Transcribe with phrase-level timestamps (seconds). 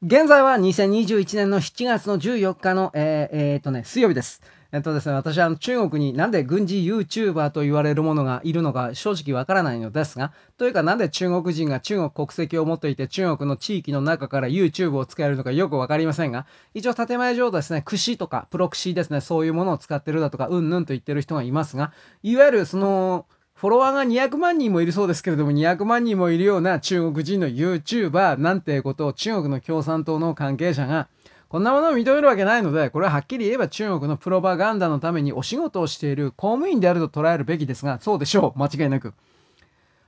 [0.00, 4.40] 現在は2021年の7月の14日の、えー、えー、とね、水曜日です。
[4.70, 21.92] えっとですね、私は中国になんで軍事 YouTuber と言われるものがいるのか正直わからないのですが、というかなんで中国人が中国国籍を持っていて中国の地域の中から YouTube を使えるのかよくわかりませんが、一応建前上ですね、串とかプロクシーですね、そういうものを使ってるだとか、うんぬんと言ってる人がいますが、
[22.22, 23.26] いわゆるその、
[23.58, 31.08] フォロワーが200万人もいるそうですけれども、200万人もいるような中国人の YouTuber なんてことを中国の共産党の関係者が、
[31.48, 38.58] こんなものを認めるわけないので、これははっきり言えば中国のプロパガンダのためにお仕事をしている公務員であると捉えるべきですが、そうでしょう。
[38.60, 39.12] 間違いなく。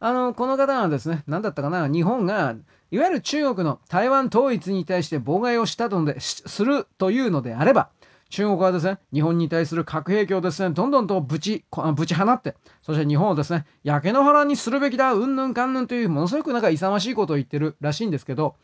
[0.00, 2.54] あの、この方はですね、何だったかな、日本が、
[2.90, 7.90] いわゆる中国の台湾統一に対して妨害をしたので、するというのであれば、
[8.30, 11.64] 中国はですね、日本に対する核兵器をですね、どんどんとぶち、
[11.94, 18.56] ぶち放って、そして日本をですね、焼け野原にするべきだ、うんぬんかんぬんという、ものすごくなんか勇ましいことを言ってるらしいんですけど、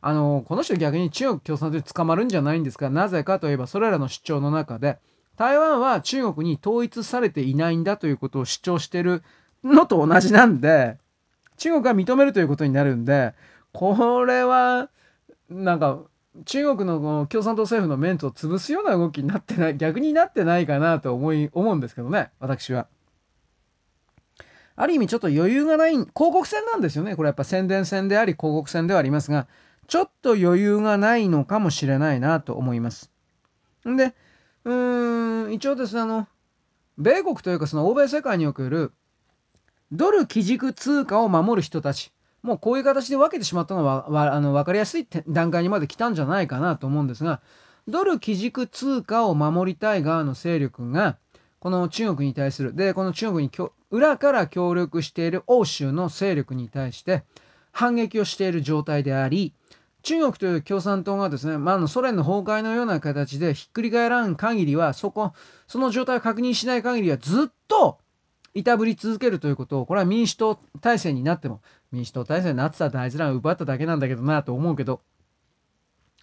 [0.00, 4.98] あの、この人逆に中国共産党に捕まるんじゃないんですが、なぜかといえば、それらの主張の中で、
[5.36, 9.22] 台湾は中国に統一されていないんだということを主張してる
[9.62, 10.98] のと同じなんで、
[11.56, 13.34] 中国が認めるということになるんで、
[13.72, 14.88] これは、
[15.50, 15.98] なんか、
[16.44, 22.86] 中国の共産党政府のメンツを潰すような動きになってない、 逆になってないかなと思い、思うんですけどね、私は。
[24.76, 27.16] ある意味ちょっと余裕がない、広告戦なんですよね。
[27.16, 29.48] これやっぱ宣伝戦であり広告戦ではありますが、
[29.88, 33.10] ちょっと余裕がないのかもしれないなと思います。
[33.88, 34.14] んで、
[34.64, 36.28] うーん、一応ですね、あの、
[36.98, 38.92] 米国というかその欧米世界における
[39.90, 47.40] ドル基軸通貨を守る人たち、もうこういう形で分けてしまったのはわあの分かりやすい段階にまで来たんじゃないかなと思うんですが、
[47.88, 51.16] ドル基軸通貨を守りたい側の勢力が、
[51.58, 53.50] この中国に対する、で、この中国に
[53.90, 57.24] 裏から協力している欧州の勢力に対して
[57.72, 59.54] 反撃をしている状態であり、
[60.02, 65.32] 中国という共産党がですね、まあ、のソ連の崩壊のような形でひっくり返らん限りは、そこ、
[65.66, 67.98] その状態を確認しない限りはずっと
[68.54, 71.60] いたぶり続けるということを、これは民主党体制になっても、
[71.92, 75.00] 民主党体制になってたってあいつら奪っただけなんだけどなと思うけど、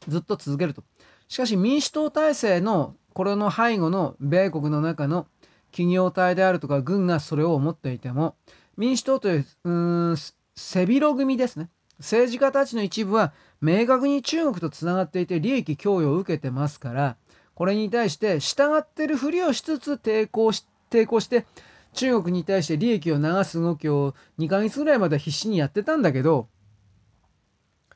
[0.08, 0.84] ずっと続けると。
[1.28, 5.28] しかし民主党体制のこれの背後の米国の中の
[5.72, 8.36] 企業体であるとか軍がそれを思っていても、
[8.78, 9.72] 民主党という、う
[10.14, 10.16] ん、
[10.56, 11.70] 背広組ですね。
[12.00, 17.18] 政治家たちの一部は明確に中国とつながっていて利益供与を受けてますから、
[17.54, 21.46] これに対して従ってるふりをしつつ抵抗し、抵抗して
[21.96, 26.48] 中国に対して利益を流す動きを2ヶ月ぐらいまで必死にやってたんだけど、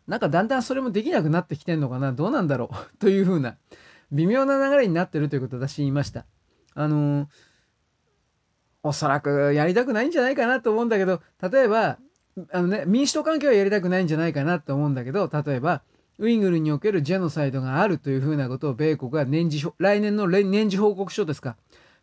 [0.08, 2.12] なんかだんだんそれもできなくなってきてんのかな？
[2.14, 2.76] どうなんだろう？
[2.98, 3.58] というふうな
[4.12, 6.26] 微妙な流れになってるということを私言いました。
[6.74, 7.28] あのー、
[8.82, 11.22] おそらくやりたくないんじゃないかなと思うんだけど、
[11.52, 12.00] 例えば、
[12.52, 15.84] あのね、民主党関係はやりたくないんじゃないかなと思うんだけど、例えば、
[16.18, 21.56] ウイグルにおけるジェノサイドがあるというふうなことを米国が年次、来年の年次報告書ですか？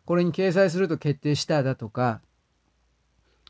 [0.07, 2.21] これに掲載すると決定しただとか、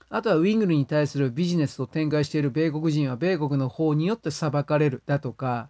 [0.10, 5.70] あとはウイグルに対するビジネスを展開している米国人は米国の法によって裁かれるだとか、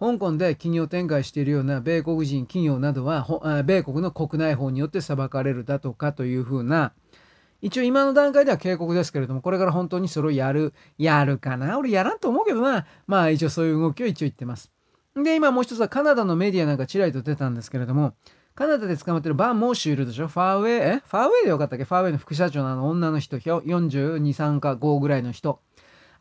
[0.00, 6.92] 香港で企業展開しているような米国人企業などは、米国の国内法によって裁かれるだとかというふうな、
[7.60, 11.78] 一応今の段階では警告ですけれども、これから本当にそれをやる、やるかな？
[11.78, 12.86] 俺やらんと思うけどな。
[13.06, 14.72] まあ一応そういう動きを一応言ってます。
[15.14, 18.14] で、今もう一つはカナダのメディアなんかちらりと出たんですけれども、
[18.54, 20.28] カナダで捕まってるバン・モーシュいるでしょ？
[20.28, 21.02] ファーウェイ、え？
[21.06, 21.84] ファーウェイでよかったっけ？
[21.84, 25.60] ファーウェイの副社長のあの女の人、42、3か5ぐらいの人。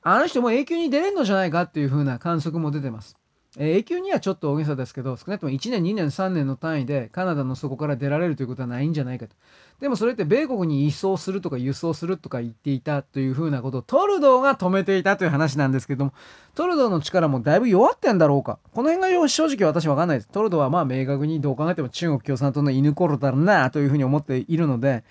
[0.01, 3.17] あの人も永久に出れんのじゃないかっていう風な観測も出てます。
[3.57, 9.35] え永久にはちょっと大げさですけど、少なくとも1年、2年、3年の単位でカナダの底から出られるということはないんじゃないかと。
[9.81, 16.13] でもそれって米国に移送するとか輸送するとか言っていたというふうなことをトルドーが止めていたという話なんですけども、
[16.55, 18.57] トルドーの力もだいぶ弱ってんだろうか。
[18.73, 20.29] この辺が正直私わかんないです。
[20.29, 25.03] トルドーはまあ明確にどう考えても中国共産党の犬頃だろうなというふうに思っているので、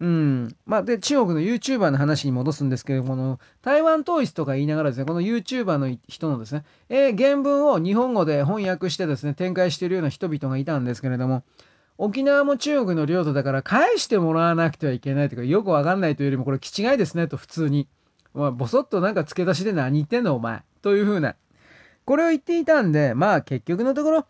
[0.00, 0.56] うん。
[0.64, 11.44] まあ、で、中国の YouTuber の話に戻すんですけども、この台湾統一とか言いながらですね、この YouTuber の人のですね、えー、原文を日本語で翻訳してですね、展開しているような人々がいたんですけれども、
[11.98, 17.86] 沖縄も中国の領土だから返してもらわなくてはいけないというか、よくわかんないというよりも、これ、気違いですね、と普通に。
[18.32, 20.62] まあ、ぼそっとなんか付け出しで何言ってんの、お前。
[20.80, 21.36] というふうな。
[22.06, 24.26] これを言っていたんで、まあ、結局のところ、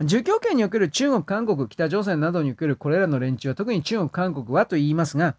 [0.00, 5.36] 儒教圏における中国、韓国、北朝鮮などにおけるこれらの連中は特に中国、韓国はと言いますが、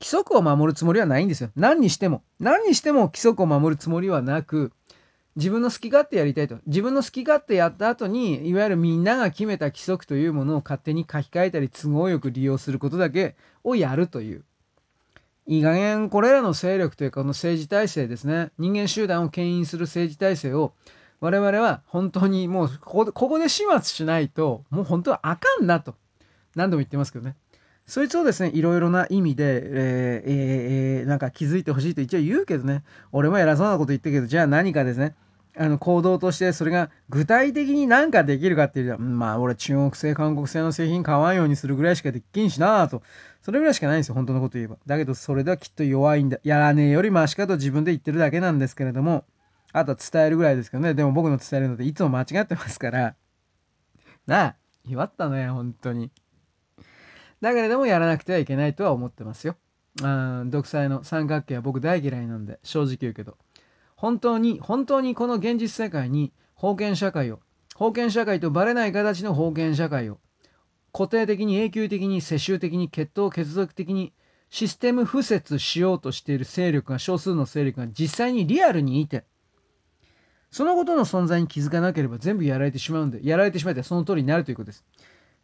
[0.00, 1.50] 規則を守るつもりはないんですよ。
[1.56, 2.22] 何にしても。
[2.38, 4.72] 何にしても規則を守るつもりはなく、
[5.36, 6.58] 自分の好き勝手やりたいと。
[6.66, 14.44] 自分の好き勝手やった後に、いわゆるみんなが決めた規則というものを勝手に書き換えたり、都合よく利用することだけをやるという。
[15.48, 20.74] いい加減これらの勢力というかこの政治体制ですね人間集団を牽引する政治体制を
[21.20, 25.94] 我々は本当にもうここでここで始末しないともう本当はあかんなと
[26.54, 27.36] 何度も言ってますけどね。
[27.86, 35.14] そいつをですねいろいろな意味で、えーえー、なんか気づいてほしいと一応言うけどね俺も偉そうなこと言ってるけどじゃあ何かですね
[35.56, 43.02] あの行動としてそれが具体的に何かできるかっていうと、まあ俺中国製韓国製の製品買わんようにするぐらいしかできんしなと。
[43.42, 44.76] それぐらいしかないんですよ本当のこと言えば。
[44.86, 49.24] だけどそれではきっと弱いんだやらねえよりマシかと自分で言ってるだけなんですけれども。
[49.72, 50.94] あとは伝えるぐらいですけどね。
[50.94, 53.14] でも僕の伝えるのっていつも間違ってますから。
[54.26, 54.56] なあ
[54.86, 56.10] 弱ったね本当に。
[57.40, 59.56] だけれどもやらなくてはいけないとは思ってますよ。
[60.02, 63.36] あ独裁の三角形は僕大嫌いなんで正直言うけど。
[63.96, 67.40] 本当に本当にこの現実世界に封建社会を
[67.76, 70.18] 封建社会とバレない形の封建社会を
[70.92, 74.12] 固定的に永久的に世襲的に血統血族的に
[74.50, 79.24] システム敷設しようとしている勢力が少数の勢力が実際にリアルにいて
[80.50, 84.84] そのことの存在に気づかなければ全部やられてしまうんでやられてしまってその通りになるということです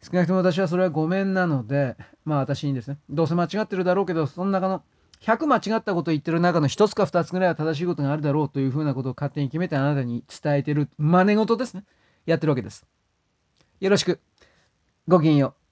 [0.01, 4.83] 少なくとも私はそれはごめんなのでまあ私にですねどうせ間違ってるだろうけどその中の
[5.21, 11.83] 100間違ったことを言ってる中の1つか2つぐらいは正しいことがあるだろうというふうなことを勝手に決めてあなたに伝えてる真似事ですね。
[12.25, 12.85] やってるわけです。
[13.79, 14.19] よろしく。
[15.07, 15.64] ごきげんよう。